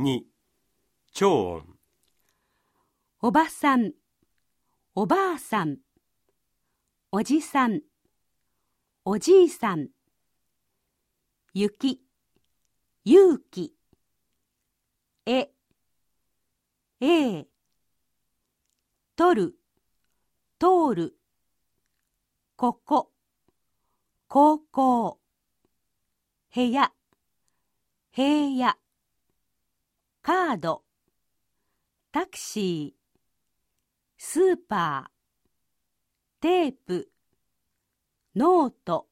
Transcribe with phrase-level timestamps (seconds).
[0.00, 0.24] 2.
[1.12, 1.76] 超音
[3.20, 3.94] おばさん、
[4.94, 5.78] おばあさん、
[7.10, 7.80] おじさん、
[9.04, 9.88] おじいさん、
[11.52, 12.00] 雪、
[13.04, 13.74] 勇気、
[15.26, 15.50] え、
[17.00, 17.48] ええ、
[19.16, 19.54] 取る、
[20.60, 21.18] 通る、
[22.54, 23.10] ここ、
[24.28, 25.18] 高校、
[26.54, 26.92] 部屋、
[28.12, 28.78] 平野、
[30.22, 30.82] カード、
[32.12, 33.18] タクシー、
[34.18, 37.10] スーパー、テープ、
[38.34, 39.07] ノート、